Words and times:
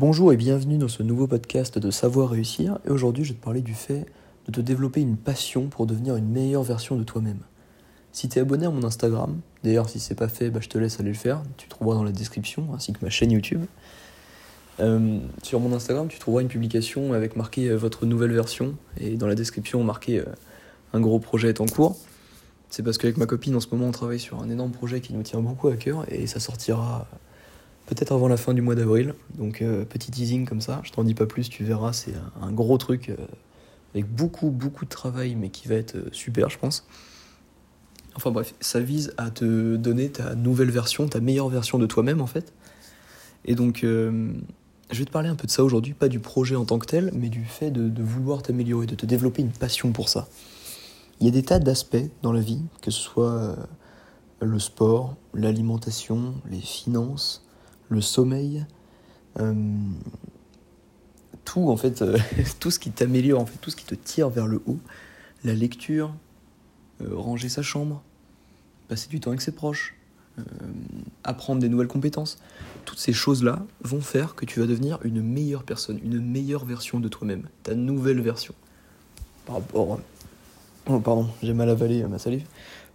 Bonjour 0.00 0.32
et 0.32 0.38
bienvenue 0.38 0.78
dans 0.78 0.88
ce 0.88 1.02
nouveau 1.02 1.26
podcast 1.26 1.78
de 1.78 1.90
Savoir 1.90 2.30
réussir. 2.30 2.78
Et 2.86 2.90
aujourd'hui, 2.90 3.22
je 3.22 3.34
vais 3.34 3.38
te 3.38 3.44
parler 3.44 3.60
du 3.60 3.74
fait 3.74 4.06
de 4.46 4.50
te 4.50 4.62
développer 4.62 5.02
une 5.02 5.18
passion 5.18 5.66
pour 5.66 5.84
devenir 5.84 6.16
une 6.16 6.30
meilleure 6.30 6.62
version 6.62 6.96
de 6.96 7.04
toi-même. 7.04 7.40
Si 8.10 8.26
tu 8.30 8.38
es 8.38 8.40
abonné 8.40 8.64
à 8.64 8.70
mon 8.70 8.82
Instagram, 8.82 9.38
d'ailleurs, 9.62 9.90
si 9.90 10.00
c'est 10.00 10.14
pas 10.14 10.28
fait, 10.28 10.48
bah, 10.48 10.60
je 10.62 10.70
te 10.70 10.78
laisse 10.78 11.00
aller 11.00 11.10
le 11.10 11.14
faire. 11.14 11.42
Tu 11.58 11.68
trouveras 11.68 11.96
dans 11.96 12.02
la 12.02 12.12
description, 12.12 12.68
ainsi 12.74 12.94
que 12.94 13.00
ma 13.02 13.10
chaîne 13.10 13.30
YouTube. 13.30 13.60
Euh, 14.80 15.18
sur 15.42 15.60
mon 15.60 15.70
Instagram, 15.74 16.08
tu 16.08 16.18
trouveras 16.18 16.40
une 16.40 16.48
publication 16.48 17.12
avec 17.12 17.36
marqué 17.36 17.68
euh, 17.68 17.76
votre 17.76 18.06
nouvelle 18.06 18.32
version 18.32 18.76
et 18.96 19.16
dans 19.16 19.26
la 19.26 19.34
description 19.34 19.84
marqué 19.84 20.20
euh, 20.20 20.24
un 20.94 21.00
gros 21.00 21.18
projet 21.18 21.50
est 21.50 21.60
en 21.60 21.66
cours. 21.66 21.98
C'est 22.70 22.82
parce 22.82 22.96
qu'avec 22.96 23.18
ma 23.18 23.26
copine, 23.26 23.54
en 23.54 23.60
ce 23.60 23.66
moment, 23.70 23.88
on 23.88 23.92
travaille 23.92 24.18
sur 24.18 24.40
un 24.40 24.48
énorme 24.48 24.72
projet 24.72 25.02
qui 25.02 25.12
nous 25.12 25.22
tient 25.22 25.40
beaucoup 25.40 25.68
à 25.68 25.76
cœur 25.76 26.10
et 26.10 26.26
ça 26.26 26.40
sortira 26.40 27.06
peut-être 27.90 28.12
avant 28.12 28.28
la 28.28 28.36
fin 28.36 28.54
du 28.54 28.62
mois 28.62 28.76
d'avril. 28.76 29.14
Donc 29.36 29.62
euh, 29.62 29.84
petit 29.84 30.10
teasing 30.12 30.46
comme 30.46 30.60
ça, 30.60 30.80
je 30.84 30.92
t'en 30.92 31.02
dis 31.02 31.14
pas 31.14 31.26
plus, 31.26 31.48
tu 31.48 31.64
verras, 31.64 31.92
c'est 31.92 32.14
un, 32.40 32.52
gros 32.52 32.78
truc 32.78 33.08
euh, 33.08 33.16
avec 33.94 34.06
beaucoup 34.06 34.50
beaucoup 34.50 34.84
de 34.84 34.90
travail 34.90 35.34
mais 35.34 35.50
qui 35.50 35.66
va 35.66 35.74
être 35.74 35.96
euh, 35.96 36.08
super 36.12 36.48
je 36.50 36.58
pense. 36.58 36.86
Enfin 38.14 38.30
bref, 38.30 38.54
ça 38.60 38.80
vise 38.80 39.12
à 39.16 39.30
te 39.30 39.76
donner 39.76 40.10
ta 40.10 40.34
nouvelle 40.36 40.70
version, 40.70 41.08
ta 41.08 41.20
meilleure 41.20 41.48
version 41.48 41.78
de 41.78 41.86
toi-même 41.86 42.20
en 42.20 42.26
fait. 42.26 42.52
Et 43.44 43.54
donc 43.54 43.80
je 43.82 44.98
vais 44.98 45.04
te 45.04 45.10
parler 45.10 45.28
un 45.28 45.36
peu 45.36 45.46
de 45.46 45.52
ça 45.52 45.64
aujourd'hui, 45.64 45.94
pas 45.94 46.08
du 46.08 46.18
projet 46.18 46.56
en 46.56 46.64
tant 46.64 46.78
que 46.78 46.86
tel, 46.86 47.10
mais 47.14 47.28
du 47.28 47.44
fait 47.44 47.70
de 47.70 48.02
vouloir 48.02 48.42
t'améliorer, 48.42 48.86
de 48.86 48.96
te 48.96 49.06
développer 49.06 49.42
une 49.42 49.52
passion 49.52 49.92
pour 49.92 50.08
ça. 50.08 50.28
Il 51.20 51.26
y 51.26 51.28
a 51.28 51.32
des 51.32 51.44
tas 51.44 51.60
d'aspects 51.60 52.10
dans 52.22 52.32
la 52.32 52.40
vie, 52.40 52.60
que 52.82 52.90
ce 52.90 53.00
soit 53.00 53.56
le 54.40 54.58
sport, 54.58 55.14
l'alimentation, 55.32 56.34
les 56.50 56.60
finances, 56.60 57.44
le 57.90 58.00
sommeil, 58.00 58.64
euh, 59.38 59.52
tout 61.44 61.68
en 61.68 61.76
fait, 61.76 62.00
euh, 62.00 62.16
tout 62.60 62.70
ce 62.70 62.78
qui 62.78 62.90
t'améliore, 62.90 63.40
en 63.40 63.46
fait, 63.46 63.58
tout 63.60 63.70
ce 63.70 63.76
qui 63.76 63.84
te 63.84 63.94
tire 63.94 64.30
vers 64.30 64.46
le 64.46 64.62
haut, 64.66 64.78
la 65.44 65.54
lecture, 65.54 66.14
euh, 67.02 67.14
ranger 67.14 67.48
sa 67.48 67.62
chambre, 67.62 68.02
passer 68.88 69.08
du 69.08 69.20
temps 69.20 69.30
avec 69.30 69.42
ses 69.42 69.52
proches, 69.52 69.94
apprendre 71.22 71.60
des 71.60 71.68
nouvelles 71.68 71.88
compétences, 71.88 72.38
toutes 72.86 72.98
ces 72.98 73.12
choses-là 73.12 73.62
vont 73.82 74.00
faire 74.00 74.34
que 74.34 74.46
tu 74.46 74.60
vas 74.60 74.66
devenir 74.66 74.98
une 75.02 75.20
meilleure 75.20 75.64
personne, 75.64 76.00
une 76.02 76.18
meilleure 76.18 76.64
version 76.64 76.98
de 76.98 77.08
toi-même, 77.08 77.42
ta 77.62 77.74
nouvelle 77.74 78.22
version. 78.22 78.54
Par 79.44 79.56
rapport, 79.56 80.00
oh, 80.86 80.98
pardon, 81.00 81.28
j'ai 81.42 81.52
mal 81.52 81.68
avalé 81.68 82.02
ma 82.04 82.18
salive. 82.18 82.46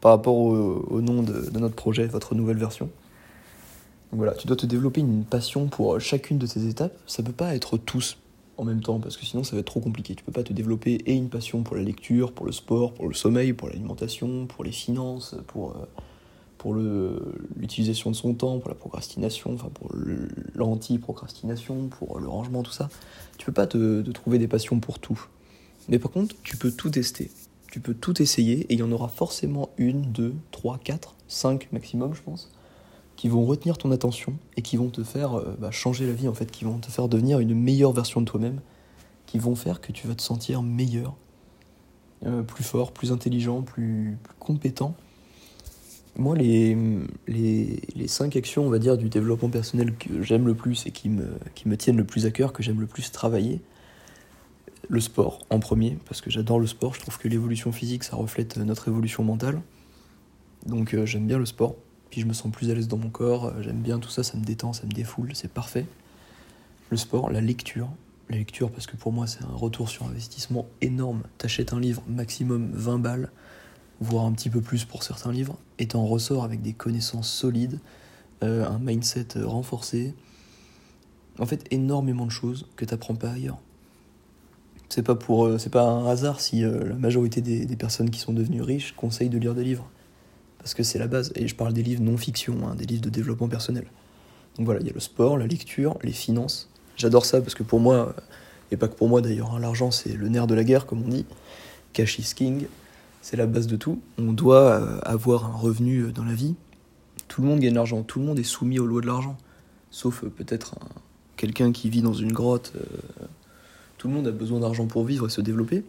Par 0.02 0.12
rapport 0.12 0.38
au, 0.38 1.02
nom 1.02 1.22
de 1.22 1.52
notre 1.60 1.76
projet, 1.76 2.08
votre 2.08 2.34
nouvelle 2.34 2.58
version 2.58 2.90
voilà, 4.16 4.34
tu 4.34 4.48
dois 4.48 4.56
te 4.56 4.66
développer 4.66 5.02
une 5.02 5.24
passion 5.24 5.68
pour 5.68 6.00
chacune 6.00 6.38
de 6.38 6.46
ces 6.46 6.68
étapes. 6.68 6.98
Ça 7.08 7.24
peut 7.24 7.32
pas 7.32 7.56
être 7.56 7.78
tous 7.78 8.18
en 8.58 8.64
même 8.64 8.82
temps 8.82 9.00
parce 9.00 9.18
que 9.18 9.26
sinon 9.26 9.44
ça 9.44 9.56
va 9.56 9.60
être 9.60 9.68
trop 9.68 9.80
compliqué. 9.80 10.16
Tu 10.16 10.24
peux 10.24 10.32
pas 10.32 10.44
te 10.44 10.54
développer 10.54 10.94
et 11.06 11.14
une 11.14 11.30
passion 11.30 11.64
pour 11.64 11.76
la 11.76 11.84
lecture, 11.84 12.32
pour 12.32 12.46
le 12.46 12.52
sport, 12.52 12.94
pour 12.94 13.08
le 13.08 13.14
sommeil, 13.14 13.54
pour 13.54 13.68
l'alimentation, 13.68 14.46
pour 14.48 14.64
les 14.64 14.72
finances, 14.72 15.36
pour, 15.48 15.72
euh, 15.72 15.86
pour 16.58 16.74
l'utilisation 16.76 18.12
de 18.12 18.16
son 18.16 18.34
temps, 18.34 18.60
pour 18.60 18.70
la 18.70 18.76
procrastination, 18.76 19.54
enfin 19.54 19.70
pour 19.74 19.92
l'anti-procrastination, 20.54 21.88
pour 21.90 22.20
le 22.20 22.28
rangement, 22.28 22.64
tout 22.64 22.72
ça. 22.72 22.90
Tu 23.38 23.46
peux 23.46 23.52
pas 23.52 23.68
te 23.68 24.02
trouver 24.12 24.40
des 24.40 24.48
passions 24.48 24.80
pour 24.80 25.00
tout. 25.00 25.20
Mais 25.90 26.00
par 26.00 26.12
contre, 26.12 26.36
tu 26.44 26.58
peux 26.58 26.72
tout 26.72 26.90
tester. 26.90 27.30
Tu 27.72 27.80
peux 27.80 27.94
tout 27.94 28.22
essayer 28.22 28.62
et 28.62 28.74
il 28.74 28.80
y 28.80 28.84
en 28.84 28.92
aura 28.92 29.10
forcément 29.10 29.70
une, 29.78 30.04
deux, 30.04 30.34
trois, 30.52 30.78
quatre, 30.78 31.16
cinq 31.28 31.68
maximum, 31.74 32.14
je 32.14 32.22
pense 32.22 32.50
qui 33.16 33.30
vont 33.30 33.46
retenir 33.46 33.78
ton 33.78 33.92
attention 33.92 34.34
et 34.58 34.62
qui 34.62 34.78
vont 34.78 34.90
te 34.90 35.04
faire 35.04 35.38
euh, 35.38 35.56
bah, 35.60 35.72
changer 35.72 36.06
la 36.06 36.14
vie 36.14 36.28
en 36.28 36.34
fait, 36.34 36.52
qui 36.52 36.66
vont 36.66 36.78
te 36.80 36.92
faire 36.92 37.08
devenir 37.08 37.40
une 37.40 37.54
meilleure 37.54 37.94
version 37.94 38.22
de 38.22 38.26
toi-même, 38.26 38.60
qui 39.26 39.40
vont 39.40 39.56
faire 39.56 39.82
que 39.82 39.92
tu 39.92 40.08
vas 40.08 40.16
te 40.16 40.22
sentir 40.22 40.62
meilleur, 40.62 41.16
euh, 42.26 42.44
plus 42.44 42.64
fort, 42.64 42.92
plus 42.92 43.12
intelligent, 43.12 43.62
plus, 43.62 44.18
compétent. 44.40 44.96
Moi, 46.18 46.36
les, 46.38 46.78
les, 47.28 47.82
les, 47.94 48.08
cinq 48.08 48.38
actions, 48.38 48.66
on 48.66 48.70
va 48.70 48.80
dire, 48.80 48.98
du 48.98 49.10
développement 49.10 49.50
personnel 49.50 49.96
que 49.98 50.22
j'aime 50.22 50.48
le 50.48 50.56
plus 50.56 50.86
et 50.86 50.92
qui 50.92 51.10
me, 51.10 51.28
qui 51.56 51.68
me 51.68 51.76
tiennent 51.76 51.98
le 51.98 52.06
plus 52.06 52.26
à 52.26 52.32
cœur, 52.32 52.54
que 52.54 52.64
j'aime 52.64 52.80
le 52.80 52.88
plus 52.88 53.12
travailler, 53.12 53.60
le 54.88 55.02
sport 55.02 55.40
en 55.50 55.60
premier, 55.60 55.98
parce 56.06 56.22
que 56.22 56.30
j'adore 56.30 56.60
le 56.60 56.68
sport, 56.68 56.94
je 56.94 57.02
trouve 57.02 57.18
que 57.18 57.28
l'évolution 57.28 57.74
physique, 57.74 58.06
ça 58.06 58.16
reflète 58.16 58.56
notre 58.58 58.88
évolution 58.88 59.24
mentale. 59.24 59.62
Donc 60.66 60.94
euh, 60.94 61.06
j'aime 61.06 61.28
bien 61.28 61.38
le 61.38 61.46
sport 61.46 61.76
je 62.22 62.26
me 62.26 62.34
sens 62.34 62.52
plus 62.52 62.72
à 62.72 62.76
l'aise 62.76 62.88
dans 62.88 62.98
mon 62.98 63.10
corps, 63.10 63.46
euh, 63.46 63.62
j'aime 63.62 63.82
bien 63.82 64.00
tout 64.00 64.10
ça, 64.10 64.24
ça 64.24 64.38
me 64.38 64.44
détend, 64.44 64.74
ça 64.74 64.86
me 64.86 64.92
défoule, 64.92 65.32
c'est 65.34 65.52
parfait. 65.52 65.86
Le 66.90 66.98
sport, 66.98 67.30
la 67.30 67.42
lecture, 67.42 67.90
la 68.30 68.38
lecture 68.38 68.72
parce 68.72 68.88
que 68.88 68.96
pour 68.96 69.12
moi 69.12 69.28
c'est 69.28 69.44
un 69.44 69.56
retour 69.56 69.90
sur 69.90 70.06
investissement 70.06 70.66
énorme. 70.82 71.24
T'achètes 71.38 71.74
un 71.74 71.80
livre 71.80 72.04
maximum 72.08 72.72
20 72.74 73.00
balles, 73.00 73.32
voire 74.00 74.26
un 74.26 74.32
petit 74.32 74.50
peu 74.50 74.62
plus 74.62 74.86
pour 74.86 75.04
certains 75.04 75.32
livres, 75.32 75.58
et 75.80 75.88
t'en 75.88 76.06
ressors 76.06 76.44
avec 76.44 76.62
des 76.62 76.74
connaissances 76.74 77.30
solides, 77.30 77.80
euh, 78.44 78.68
un 78.68 78.80
mindset 78.80 79.28
renforcé. 79.44 80.14
En 81.40 81.46
fait, 81.46 81.66
énormément 81.72 82.26
de 82.26 82.32
choses 82.32 82.68
que 82.78 82.86
t'apprends 82.86 83.16
pas 83.16 83.32
ailleurs. 83.32 83.60
C'est 84.88 85.04
pas 85.04 85.16
pour, 85.16 85.46
euh, 85.46 85.58
c'est 85.58 85.72
pas 85.72 85.84
un 85.84 86.08
hasard 86.08 86.40
si 86.40 86.62
la 86.62 86.96
majorité 86.96 87.42
des, 87.42 87.66
des 87.66 87.76
personnes 87.76 88.10
qui 88.10 88.20
sont 88.20 88.32
devenues 88.32 88.62
riches 88.62 88.94
conseillent 88.96 89.30
de 89.30 89.40
lire 89.40 89.56
des 89.56 89.64
livres 89.64 89.90
parce 90.66 90.74
que 90.74 90.82
c'est 90.82 90.98
la 90.98 91.06
base. 91.06 91.32
Et 91.36 91.48
je 91.48 91.54
parle 91.54 91.74
des 91.74 91.84
livres 91.84 92.02
non-fiction, 92.02 92.68
hein, 92.68 92.74
des 92.74 92.88
livres 92.88 93.04
de 93.04 93.12
développement 93.12 93.48
personnel. 93.48 93.86
Donc 94.58 94.66
voilà, 94.66 94.82
il 94.82 94.88
y 94.88 94.90
a 94.90 94.94
le 94.94 95.00
sport, 95.00 95.38
la 95.38 95.46
lecture, 95.46 95.96
les 96.02 96.12
finances. 96.12 96.72
J'adore 96.98 97.24
ça 97.24 97.40
parce 97.40 97.54
que 97.54 97.62
pour 97.62 97.80
moi, 97.80 98.16
et 98.72 98.78
pas 98.78 98.88
que 98.88 98.96
pour 98.96 99.08
moi 99.08 99.22
d'ailleurs, 99.22 99.54
hein, 99.54 99.60
l'argent 99.60 99.92
c'est 99.92 100.14
le 100.14 100.28
nerf 100.28 100.48
de 100.48 100.56
la 100.56 100.64
guerre, 100.64 100.88
comme 100.88 101.04
on 101.04 101.08
dit. 101.08 101.28
Cash 101.94 102.18
is 102.18 102.34
king, 102.34 102.66
c'est 103.22 103.38
la 103.38 103.46
base 103.46 103.68
de 103.68 103.76
tout. 103.76 104.02
On 104.18 104.34
doit 104.34 104.82
euh, 104.82 105.00
avoir 105.04 105.46
un 105.46 105.56
revenu 105.56 106.00
euh, 106.00 106.12
dans 106.12 106.24
la 106.24 106.34
vie. 106.34 106.56
Tout 107.28 107.44
le 107.44 107.48
monde 107.48 107.60
gagne 107.60 107.70
de 107.70 107.76
l'argent, 107.76 108.02
tout 108.02 108.18
le 108.18 108.26
monde 108.26 108.40
est 108.40 108.44
soumis 108.44 108.80
aux 108.80 108.88
lois 108.88 109.02
de 109.02 109.08
l'argent. 109.08 109.38
Sauf 109.92 110.24
euh, 110.24 110.30
peut-être 110.36 110.80
quelqu'un 111.38 111.74
qui 111.74 111.92
vit 111.92 112.02
dans 112.02 112.14
une 112.14 112.32
grotte. 112.32 112.74
tout 114.00 114.08
le 114.08 114.16
monde 114.16 114.26
a 114.26 114.32
besoin 114.32 114.62
d'argent 114.62 114.88
pour 114.88 115.06
vivre 115.06 115.28
et 115.28 115.30
se 115.30 115.42
développer. 115.42 115.84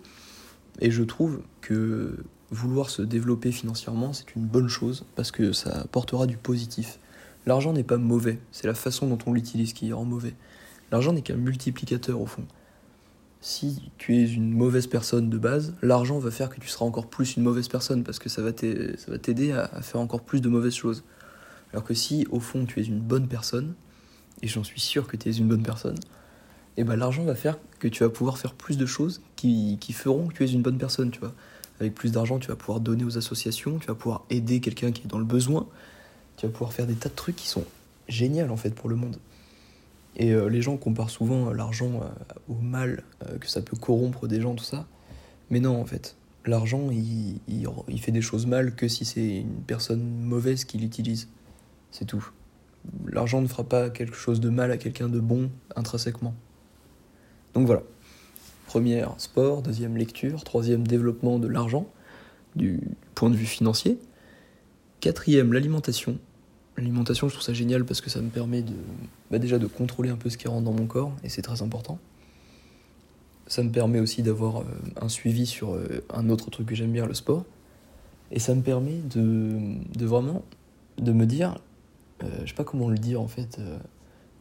Et 0.82 0.90
je 0.90 1.02
trouve 1.02 1.40
que 1.62 2.18
vouloir 2.50 2.90
se 2.90 3.02
développer 3.02 3.52
financièrement, 3.52 4.12
c'est 4.12 4.34
une 4.36 4.46
bonne 4.46 4.68
chose 4.68 5.04
parce 5.16 5.30
que 5.30 5.52
ça 5.52 5.80
apportera 5.80 6.26
du 6.26 6.36
positif. 6.36 6.98
L'argent 7.46 7.72
n'est 7.72 7.84
pas 7.84 7.96
mauvais, 7.96 8.38
c'est 8.52 8.66
la 8.66 8.74
façon 8.74 9.06
dont 9.06 9.18
on 9.26 9.32
l'utilise 9.32 9.72
qui 9.72 9.92
rend 9.92 10.04
mauvais. 10.04 10.34
L'argent 10.90 11.12
n'est 11.12 11.22
qu'un 11.22 11.36
multiplicateur 11.36 12.20
au 12.20 12.26
fond. 12.26 12.44
Si 13.40 13.90
tu 13.98 14.16
es 14.16 14.28
une 14.28 14.52
mauvaise 14.52 14.86
personne 14.86 15.30
de 15.30 15.38
base, 15.38 15.74
l'argent 15.82 16.18
va 16.18 16.30
faire 16.30 16.50
que 16.50 16.58
tu 16.58 16.68
seras 16.68 16.84
encore 16.84 17.06
plus 17.06 17.36
une 17.36 17.42
mauvaise 17.42 17.68
personne 17.68 18.02
parce 18.02 18.18
que 18.18 18.28
ça 18.28 18.42
va 18.42 18.52
t'aider 18.52 19.52
à 19.52 19.82
faire 19.82 20.00
encore 20.00 20.22
plus 20.22 20.40
de 20.40 20.48
mauvaises 20.48 20.74
choses. 20.74 21.04
Alors 21.72 21.84
que 21.84 21.94
si 21.94 22.26
au 22.30 22.40
fond 22.40 22.64
tu 22.64 22.80
es 22.80 22.84
une 22.84 23.00
bonne 23.00 23.28
personne, 23.28 23.74
et 24.42 24.48
j'en 24.48 24.64
suis 24.64 24.80
sûr 24.80 25.06
que 25.06 25.16
tu 25.16 25.28
es 25.28 25.32
une 25.32 25.48
bonne 25.48 25.62
personne, 25.62 25.96
et 26.76 26.82
eh 26.82 26.84
ben 26.84 26.96
l'argent 26.96 27.24
va 27.24 27.34
faire 27.34 27.58
que 27.78 27.88
tu 27.88 28.04
vas 28.04 28.10
pouvoir 28.10 28.36
faire 28.36 28.52
plus 28.52 28.76
de 28.76 28.84
choses 28.84 29.22
qui, 29.34 29.78
qui 29.80 29.94
feront 29.94 30.26
que 30.26 30.34
tu 30.34 30.44
es 30.44 30.46
une 30.46 30.60
bonne 30.60 30.76
personne, 30.76 31.10
tu 31.10 31.20
vois. 31.20 31.32
Avec 31.80 31.94
plus 31.94 32.12
d'argent, 32.12 32.38
tu 32.38 32.48
vas 32.48 32.56
pouvoir 32.56 32.80
donner 32.80 33.04
aux 33.04 33.18
associations, 33.18 33.78
tu 33.78 33.86
vas 33.86 33.94
pouvoir 33.94 34.24
aider 34.30 34.60
quelqu'un 34.60 34.92
qui 34.92 35.02
est 35.02 35.08
dans 35.08 35.18
le 35.18 35.24
besoin, 35.24 35.66
tu 36.36 36.46
vas 36.46 36.52
pouvoir 36.52 36.72
faire 36.72 36.86
des 36.86 36.94
tas 36.94 37.08
de 37.08 37.14
trucs 37.14 37.36
qui 37.36 37.48
sont 37.48 37.64
géniaux 38.08 38.48
en 38.48 38.56
fait 38.56 38.74
pour 38.74 38.88
le 38.88 38.96
monde. 38.96 39.18
Et 40.16 40.32
euh, 40.32 40.48
les 40.48 40.62
gens 40.62 40.76
comparent 40.76 41.10
souvent 41.10 41.52
l'argent 41.52 42.00
euh, 42.02 42.08
au 42.48 42.54
mal, 42.54 43.04
euh, 43.28 43.38
que 43.38 43.48
ça 43.48 43.60
peut 43.60 43.76
corrompre 43.76 44.26
des 44.26 44.40
gens, 44.40 44.54
tout 44.54 44.64
ça. 44.64 44.86
Mais 45.50 45.60
non, 45.60 45.78
en 45.78 45.84
fait, 45.84 46.16
l'argent, 46.46 46.90
il, 46.90 47.40
il, 47.48 48.00
fait 48.00 48.12
des 48.12 48.22
choses 48.22 48.46
mal 48.46 48.74
que 48.74 48.88
si 48.88 49.04
c'est 49.04 49.40
une 49.40 49.62
personne 49.66 50.02
mauvaise 50.02 50.64
qui 50.64 50.78
l'utilise. 50.78 51.28
C'est 51.90 52.06
tout. 52.06 52.30
L'argent 53.06 53.42
ne 53.42 53.46
fera 53.46 53.64
pas 53.64 53.90
quelque 53.90 54.16
chose 54.16 54.40
de 54.40 54.48
mal 54.48 54.70
à 54.70 54.78
quelqu'un 54.78 55.08
de 55.08 55.20
bon 55.20 55.50
intrinsèquement. 55.76 56.34
Donc 57.52 57.66
voilà. 57.66 57.82
Première, 58.76 59.14
sport. 59.16 59.62
Deuxième, 59.62 59.96
lecture. 59.96 60.44
Troisième, 60.44 60.86
développement 60.86 61.38
de 61.38 61.48
l'argent, 61.48 61.86
du 62.56 62.82
point 63.14 63.30
de 63.30 63.34
vue 63.34 63.46
financier. 63.46 63.98
Quatrième, 65.00 65.54
l'alimentation. 65.54 66.18
L'alimentation, 66.76 67.26
je 67.26 67.32
trouve 67.32 67.42
ça 67.42 67.54
génial 67.54 67.86
parce 67.86 68.02
que 68.02 68.10
ça 68.10 68.20
me 68.20 68.28
permet 68.28 68.60
de, 68.60 68.74
bah 69.30 69.38
déjà 69.38 69.58
de 69.58 69.66
contrôler 69.66 70.10
un 70.10 70.16
peu 70.16 70.28
ce 70.28 70.36
qui 70.36 70.46
rentre 70.46 70.64
dans 70.64 70.74
mon 70.74 70.84
corps, 70.84 71.10
et 71.24 71.30
c'est 71.30 71.40
très 71.40 71.62
important. 71.62 71.98
Ça 73.46 73.62
me 73.62 73.70
permet 73.70 73.98
aussi 73.98 74.22
d'avoir 74.22 74.58
euh, 74.58 74.64
un 75.00 75.08
suivi 75.08 75.46
sur 75.46 75.72
euh, 75.72 76.04
un 76.12 76.28
autre 76.28 76.50
truc 76.50 76.66
que 76.66 76.74
j'aime 76.74 76.92
bien, 76.92 77.06
le 77.06 77.14
sport. 77.14 77.46
Et 78.30 78.38
ça 78.38 78.54
me 78.54 78.60
permet 78.60 78.98
de, 79.14 80.04
vraiment 80.04 80.44
de 80.98 81.12
me 81.12 81.24
dire, 81.24 81.56
euh, 82.22 82.26
je 82.42 82.50
sais 82.50 82.54
pas 82.54 82.64
comment 82.64 82.90
le 82.90 82.98
dire 82.98 83.22
en 83.22 83.28
fait, 83.28 83.58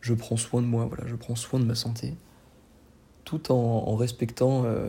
je 0.02 0.14
prends 0.14 0.36
soin 0.36 0.62
de 0.62 0.68
moi, 0.68 0.88
voilà, 0.88 1.08
je 1.08 1.16
prends 1.16 1.36
soin 1.36 1.58
de 1.58 1.66
ma 1.66 1.76
santé 1.76 2.16
tout 3.26 3.52
en, 3.52 3.96
respectant. 3.96 4.64
Euh, 4.66 4.88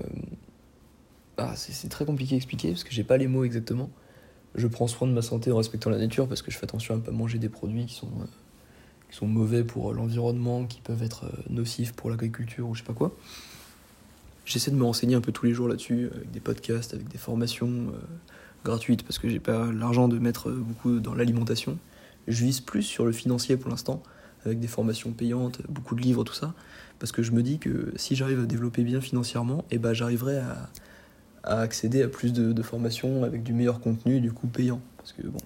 ah, 1.39 1.55
c'est 1.57 1.89
très 1.89 2.05
compliqué 2.05 2.35
à 2.35 2.37
expliquer 2.37 2.71
parce 2.71 2.85
que 2.85 2.93
j'ai 2.93 3.05
pas 3.05 3.17
les 3.17 3.27
mots 3.27 3.45
exactement. 3.45 3.91
Je 4.55 4.67
prends 4.69 4.87
soin 4.87 5.09
de 5.09 5.13
ma 5.13 5.23
santé 5.23 5.51
en 5.51 5.57
respectant 5.57 5.91
la 5.91 5.99
nature 5.99 6.29
parce 6.29 6.43
que 6.43 6.51
je 6.51 6.57
fais 6.57 6.65
attention 6.65 6.95
à 6.95 6.97
ne 6.99 7.03
pas 7.03 7.11
manger 7.11 7.39
des 7.39 7.49
produits 7.49 7.87
qui 7.87 7.95
sont, 7.95 8.07
euh, 8.07 8.27
qui 9.11 9.17
sont 9.17 9.27
mauvais 9.27 9.65
pour 9.65 9.93
l'environnement, 9.93 10.65
qui 10.65 10.81
peuvent 10.81 11.03
être 11.03 11.27
nocifs 11.51 11.93
pour 11.93 12.11
l'agriculture 12.11 12.69
ou 12.69 12.75
je 12.75 12.81
sais 12.81 12.87
pas 12.87 12.95
quoi. 12.95 13.15
J'essaie 14.45 14.71
de 14.71 14.77
me 14.77 14.85
renseigner 14.85 15.17
un 15.17 15.21
peu 15.21 15.33
tous 15.33 15.47
les 15.47 15.53
jours 15.53 15.67
là-dessus, 15.67 16.09
avec 16.15 16.31
des 16.31 16.41
podcasts, 16.41 16.95
avec 16.95 17.09
des 17.09 17.19
formations 17.19 17.93
gratuites, 18.65 19.03
parce 19.03 19.19
que 19.19 19.29
j'ai 19.29 19.41
pas 19.41 19.73
l'argent 19.73 20.07
de 20.07 20.21
mettre 20.21 20.53
beaucoup 20.53 21.01
dans 21.01 21.15
l'alimentation. 21.15 21.79
Je 22.29 22.45
vise 22.45 22.61
plus 22.61 22.85
sur 22.85 23.05
le 23.05 23.11
financier 23.11 23.57
pour 23.57 23.71
l'instant, 23.71 24.05
avec 24.47 24.61
des 24.61 24.69
formations 24.69 25.13
payantes, 25.13 25.61
beaucoup 25.69 25.95
de 25.95 26.01
livres, 26.01 26.25
tout 26.25 26.35
ça, 26.35 26.55
parce 26.99 27.13
que 27.13 27.23
je 27.23 27.33
me 27.33 27.43
dis 27.43 27.59
que 27.59 27.93
si 27.97 28.17
j'arrive 28.17 28.41
à 28.41 28.47
développer 28.47 28.83
bien 28.83 29.01
financièrement, 29.01 29.65
eh 29.71 29.79
ben 29.79 29.93
j'arriverai 29.93 30.39
à, 30.39 30.71
accéder 31.45 32.03
à 32.03 32.09
plus 32.09 32.33
de, 32.33 32.63
formations 32.63 33.23
avec 33.23 33.43
du 33.43 33.53
meilleur 33.53 33.81
contenu, 33.81 34.21
du 34.21 34.33
coup 34.33 34.49
payant. 34.49 34.81
Parce 34.97 35.13
que 35.13 35.23
bon, 35.27 35.39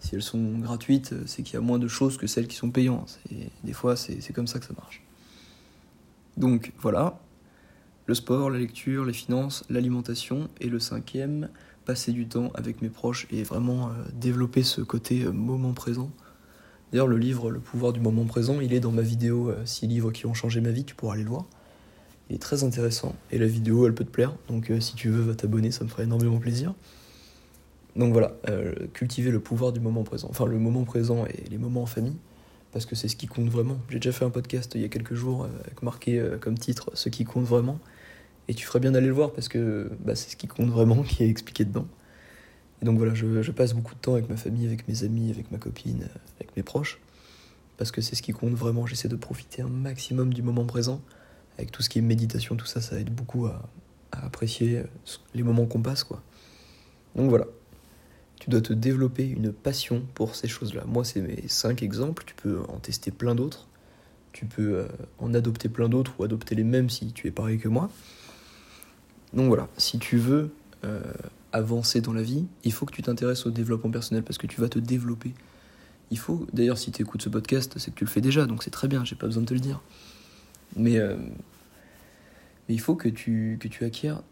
si 0.00 0.14
elles 0.14 0.22
sont 0.22 0.58
gratuites, 0.58 1.14
c'est 1.26 1.42
qu'il 1.42 1.54
y 1.54 1.56
a 1.56 1.60
moins 1.60 1.78
de 1.78 1.88
choses 1.88 2.16
que 2.16 2.26
celles 2.26 2.48
qui 2.48 2.56
sont 2.56 2.70
payantes. 2.70 3.20
Et 3.30 3.48
des 3.62 3.72
fois, 3.72 3.94
c'est 3.96 4.32
comme 4.32 4.46
ça 4.46 4.58
que 4.58 4.66
ça 4.66 4.74
marche. 4.74 5.02
Donc 6.36 6.72
voilà, 6.78 7.20
le 8.06 8.14
sport, 8.14 8.50
la 8.50 8.58
lecture, 8.58 9.04
les 9.04 9.12
finances, 9.12 9.64
l'alimentation, 9.68 10.48
et 10.60 10.68
le 10.68 10.78
cinquième, 10.78 11.48
passer 11.84 12.12
du 12.12 12.26
temps 12.26 12.50
avec 12.54 12.82
mes 12.82 12.90
proches 12.90 13.26
et 13.30 13.42
vraiment 13.42 13.88
euh, 13.88 13.92
développer 14.12 14.62
ce 14.62 14.80
côté 14.80 15.22
euh, 15.22 15.32
moment 15.32 15.72
présent. 15.72 16.10
D'ailleurs, 16.92 17.06
le 17.06 17.18
livre 17.18 17.50
Le 17.50 17.60
pouvoir 17.60 17.92
du 17.92 18.00
moment 18.00 18.24
présent, 18.24 18.60
il 18.60 18.72
est 18.72 18.80
dans 18.80 18.92
ma 18.92 19.02
vidéo 19.02 19.52
6 19.64 19.84
euh, 19.84 19.88
livres 19.88 20.12
qui 20.12 20.26
ont 20.26 20.34
changé 20.34 20.60
ma 20.60 20.70
vie, 20.70 20.84
tu 20.84 20.94
pourras 20.94 21.14
aller 21.14 21.24
le 21.24 21.30
voir. 21.30 21.44
Il 22.28 22.36
est 22.36 22.40
très 22.40 22.64
intéressant 22.64 23.14
et 23.30 23.38
la 23.38 23.46
vidéo, 23.46 23.86
elle 23.86 23.94
peut 23.94 24.04
te 24.04 24.10
plaire. 24.10 24.34
Donc 24.48 24.72
si 24.80 24.94
tu 24.94 25.08
veux, 25.10 25.22
va 25.22 25.34
t'abonner, 25.34 25.70
ça 25.70 25.84
me 25.84 25.88
ferait 25.88 26.04
énormément 26.04 26.38
plaisir. 26.38 26.74
Donc 27.94 28.12
voilà, 28.12 28.34
cultiver 28.94 29.30
le 29.30 29.38
pouvoir 29.38 29.72
du 29.72 29.78
moment 29.78 30.02
présent. 30.02 30.26
Enfin, 30.28 30.44
le 30.44 30.58
moment 30.58 30.82
présent 30.82 31.24
et 31.24 31.48
les 31.48 31.56
moments 31.56 31.82
en 31.82 31.86
famille, 31.86 32.16
parce 32.72 32.84
que 32.84 32.96
c'est 32.96 33.06
ce 33.06 33.14
qui 33.14 33.28
compte 33.28 33.48
vraiment. 33.48 33.78
J'ai 33.90 34.00
déjà 34.00 34.10
fait 34.10 34.24
un 34.24 34.30
podcast 34.30 34.72
il 34.74 34.80
y 34.80 34.84
a 34.84 34.88
quelques 34.88 35.14
jours 35.14 35.46
avec 35.64 35.82
marqué 35.84 36.20
comme 36.40 36.58
titre 36.58 36.90
Ce 36.94 37.08
qui 37.08 37.24
compte 37.24 37.44
vraiment. 37.44 37.78
Et 38.48 38.54
tu 38.54 38.66
ferais 38.66 38.80
bien 38.80 38.92
d'aller 38.92 39.08
le 39.08 39.12
voir 39.12 39.32
parce 39.32 39.48
que 39.48 39.90
bah, 40.04 40.14
c'est 40.14 40.30
ce 40.30 40.36
qui 40.36 40.46
compte 40.46 40.70
vraiment, 40.70 41.02
qui 41.02 41.24
est 41.24 41.28
expliqué 41.28 41.64
dedans. 41.64 41.86
Et 42.82 42.84
donc 42.84 42.98
voilà, 42.98 43.14
je, 43.14 43.50
passe 43.50 43.72
beaucoup 43.72 43.94
de 43.94 44.00
temps 44.00 44.14
avec 44.14 44.28
ma 44.28 44.36
famille, 44.36 44.66
avec 44.66 44.86
mes 44.88 45.04
amis, 45.04 45.30
avec 45.30 45.50
ma 45.50 45.58
copine, 45.58 46.08
avec 46.38 46.54
mes 46.56 46.62
proches. 46.62 47.00
Parce 47.78 47.90
que 47.90 48.00
c'est 48.00 48.14
ce 48.14 48.22
qui 48.22 48.32
compte 48.32 48.54
vraiment. 48.54 48.86
J'essaie 48.86 49.08
de 49.08 49.16
profiter 49.16 49.62
un 49.62 49.68
maximum 49.68 50.32
du 50.32 50.42
moment 50.42 50.64
présent. 50.64 51.00
Avec 51.58 51.72
tout 51.72 51.82
ce 51.82 51.88
qui 51.88 51.98
est 51.98 52.02
méditation, 52.02 52.54
tout 52.56 52.66
ça, 52.66 52.80
ça 52.80 52.98
aide 53.00 53.10
beaucoup 53.10 53.46
à, 53.46 53.68
apprécier 54.12 54.82
les 55.34 55.42
moments 55.42 55.66
qu'on 55.66 55.82
passe, 55.82 56.04
quoi. 56.04 56.22
Donc 57.16 57.28
voilà. 57.28 57.46
Tu 58.40 58.50
dois 58.50 58.60
te 58.60 58.72
développer 58.72 59.26
une 59.26 59.52
passion 59.52 60.02
pour 60.14 60.34
ces 60.36 60.48
choses-là. 60.48 60.84
Moi, 60.86 61.04
c'est 61.04 61.20
mes 61.22 61.48
cinq 61.48 61.82
exemples. 61.82 62.24
Tu 62.26 62.34
peux 62.34 62.60
en 62.68 62.78
tester 62.78 63.10
plein 63.10 63.34
d'autres. 63.34 63.66
Tu 64.32 64.44
peux 64.44 64.76
euh, 64.76 64.88
en 65.18 65.32
adopter 65.32 65.70
plein 65.70 65.88
d'autres 65.88 66.12
ou 66.18 66.24
adopter 66.24 66.54
les 66.54 66.64
mêmes 66.64 66.90
si 66.90 67.12
tu 67.12 67.26
es 67.26 67.30
pareil 67.30 67.58
que 67.58 67.68
moi. 67.68 67.90
Donc 69.32 69.48
voilà, 69.48 69.68
si 69.78 69.98
tu 69.98 70.18
veux 70.18 70.50
euh, 70.84 71.00
avancer 71.56 72.00
dans 72.00 72.12
la 72.12 72.22
vie, 72.22 72.46
il 72.64 72.72
faut 72.72 72.86
que 72.86 72.94
tu 72.94 73.02
t'intéresses 73.02 73.46
au 73.46 73.50
développement 73.50 73.90
personnel 73.90 74.22
parce 74.22 74.38
que 74.38 74.46
tu 74.46 74.60
vas 74.60 74.68
te 74.68 74.78
développer. 74.78 75.34
Il 76.10 76.18
faut, 76.18 76.46
d'ailleurs, 76.52 76.78
si 76.78 76.92
tu 76.92 77.02
écoutes 77.02 77.22
ce 77.22 77.28
podcast, 77.28 77.74
c'est 77.78 77.90
que 77.90 77.96
tu 77.96 78.04
le 78.04 78.10
fais 78.10 78.20
déjà, 78.20 78.46
donc 78.46 78.62
c'est 78.62 78.70
très 78.70 78.88
bien, 78.88 79.04
j'ai 79.04 79.16
pas 79.16 79.26
besoin 79.26 79.42
de 79.42 79.48
te 79.48 79.54
le 79.54 79.60
dire. 79.60 79.80
Mais, 80.76 80.98
euh, 80.98 81.16
mais 82.68 82.74
il 82.74 82.80
faut 82.80 82.94
que 82.94 83.08
tu, 83.08 83.58
que 83.60 83.68
tu 83.68 83.84
acquières, 83.84 84.22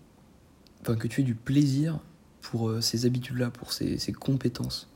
enfin 0.82 0.96
que 0.96 1.08
tu 1.08 1.20
aies 1.20 1.24
du 1.24 1.34
plaisir 1.34 1.98
pour 2.42 2.68
euh, 2.68 2.80
ces 2.80 3.06
habitudes-là, 3.06 3.50
pour 3.50 3.72
ces, 3.72 3.98
ces, 3.98 4.12
compétences. 4.12 4.88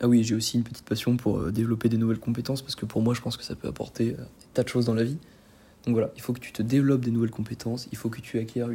Ah 0.00 0.08
oui, 0.08 0.24
j'ai 0.24 0.34
aussi 0.34 0.56
une 0.56 0.64
petite 0.64 0.84
passion 0.84 1.16
pour 1.16 1.50
développer 1.52 1.88
des 1.88 1.96
nouvelles 1.96 2.18
compétences 2.18 2.62
parce 2.62 2.74
que 2.74 2.84
pour 2.84 3.00
moi, 3.00 3.14
je 3.14 3.20
pense 3.20 3.36
que 3.36 3.44
ça 3.44 3.54
peut 3.54 3.68
apporter 3.68 4.12
des 4.12 4.16
tas 4.52 4.62
de 4.62 4.68
choses 4.68 4.86
dans 4.86 4.94
la 4.94 5.04
vie. 5.04 5.18
Donc 5.86 5.94
voilà, 5.94 6.10
il 6.16 6.20
faut 6.20 6.32
que 6.32 6.40
tu 6.40 6.52
te 6.52 6.62
développes 6.62 7.02
des 7.02 7.12
nouvelles 7.12 7.30
compétences, 7.30 7.88
il 7.92 7.96
faut 7.96 8.10
que 8.10 8.20
tu 8.20 8.38
acquières 8.38 8.68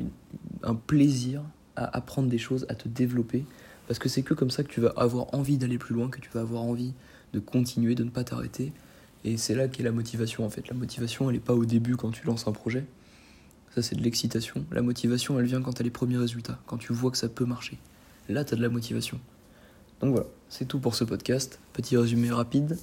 un 0.64 0.76
plaisir 0.76 1.44
à 1.76 1.98
apprendre 1.98 2.30
des 2.30 2.38
choses, 2.38 2.66
à 2.70 2.76
te 2.76 2.88
développer, 2.88 3.46
parce 3.88 4.00
que 4.00 4.10
c'est 4.10 4.22
que 4.22 4.34
comme 4.34 4.52
ça 4.52 4.64
que 4.64 4.70
tu 4.70 4.82
vas 4.82 4.94
avoir 4.96 5.34
envie 5.34 5.58
d'aller 5.58 5.78
plus 5.78 5.96
loin, 5.96 6.10
que 6.10 6.20
tu 6.20 6.30
vas 6.34 6.42
avoir 6.42 6.64
envie 6.64 6.94
de 7.34 7.40
continuer, 7.40 7.96
de 7.96 8.04
ne 8.04 8.10
pas 8.10 8.24
t'arrêter. 8.24 8.72
Et 9.24 9.38
c'est 9.38 9.56
là 9.56 9.68
qu'est 9.68 9.84
la 9.84 9.92
motivation 9.92 10.46
en 10.46 10.50
fait. 10.50 10.68
La 10.70 10.76
motivation, 10.76 11.30
elle 11.30 11.36
n'est 11.36 11.42
pas 11.42 11.54
au 11.54 11.66
début 11.66 11.96
quand 11.96 12.12
tu 12.12 12.26
lances 12.26 12.48
un 12.48 12.52
projet. 12.52 12.86
Ça, 13.74 13.82
c'est 13.82 13.96
de 13.96 14.02
l'excitation. 14.02 14.66
La 14.72 14.82
motivation, 14.82 15.40
elle 15.40 15.46
vient 15.46 15.62
quand 15.62 15.74
tu 15.74 15.82
as 15.82 15.84
les 15.84 15.92
premiers 15.92 16.18
résultats, 16.18 16.60
quand 16.66 16.78
tu 16.78 16.92
vois 16.92 17.12
que 17.12 17.18
ça 17.18 17.30
peut 17.30 17.46
marcher. 17.46 17.78
Là, 18.28 18.44
tu 18.44 18.54
as 18.54 18.58
de 18.58 18.62
la 18.62 18.70
motivation. 18.70 19.20
Donc 20.02 20.12
voilà, 20.12 20.28
c'est 20.50 20.68
tout 20.68 20.80
pour 20.80 20.96
ce 20.96 21.04
podcast. 21.04 21.60
Petit 21.74 21.96
résumé 21.96 22.32
rapide. 22.32 22.78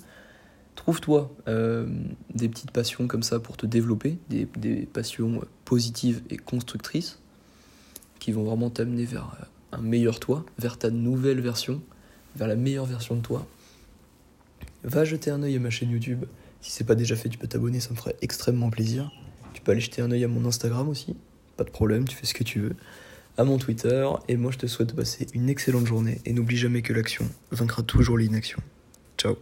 Trouve-toi 0.76 1.34
euh, 1.48 1.86
des 2.34 2.48
petites 2.48 2.70
passions 2.70 3.08
comme 3.08 3.24
ça 3.24 3.40
pour 3.40 3.56
te 3.56 3.66
développer, 3.66 4.18
des, 4.28 4.46
passions 4.86 5.42
positives 5.64 6.22
et 6.30 6.36
constructrices 6.36 7.18
qui 8.28 8.32
vont 8.32 8.44
vraiment 8.44 8.68
t'amener 8.68 9.06
vers 9.06 9.38
un 9.72 9.80
meilleur 9.80 10.20
toi, 10.20 10.44
vers 10.58 10.76
ta 10.76 10.90
nouvelle 10.90 11.40
version, 11.40 11.80
vers 12.36 12.46
la 12.46 12.56
meilleure 12.56 12.84
version 12.84 13.16
de 13.16 13.22
toi. 13.22 13.46
Va 14.84 15.06
jeter 15.06 15.30
un 15.30 15.42
œil 15.42 15.56
à 15.56 15.60
ma 15.60 15.70
chaîne 15.70 15.88
YouTube. 15.88 16.26
Si 16.60 16.70
c'est 16.70 16.84
pas 16.84 16.94
déjà 16.94 17.16
fait, 17.16 17.30
tu 17.30 17.38
peux 17.38 17.46
t'abonner, 17.46 17.80
ça 17.80 17.88
me 17.92 17.96
ferait 17.96 18.16
extrêmement 18.20 18.68
plaisir. 18.68 19.10
Tu 19.54 19.62
peux 19.62 19.72
aller 19.72 19.80
jeter 19.80 20.02
un 20.02 20.10
œil 20.10 20.24
à 20.24 20.28
mon 20.28 20.44
Instagram 20.44 20.90
aussi, 20.90 21.16
pas 21.56 21.64
de 21.64 21.70
problème, 21.70 22.06
tu 22.06 22.16
fais 22.16 22.26
ce 22.26 22.34
que 22.34 22.44
tu 22.44 22.60
veux. 22.60 22.76
À 23.38 23.44
mon 23.44 23.56
Twitter, 23.56 24.06
et 24.28 24.36
moi 24.36 24.50
je 24.52 24.58
te 24.58 24.66
souhaite 24.66 24.90
de 24.90 24.94
passer 24.94 25.26
une 25.32 25.48
excellente 25.48 25.86
journée 25.86 26.20
et 26.26 26.34
n'oublie 26.34 26.58
jamais 26.58 26.82
que 26.82 26.92
l'action 26.92 27.24
vaincra 27.50 27.82
toujours 27.82 28.18
l'inaction. 28.18 28.60
Ciao 29.16 29.38